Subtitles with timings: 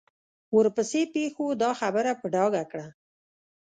[0.57, 2.87] ورپسې پېښو دا خبره په ډاګه کړه.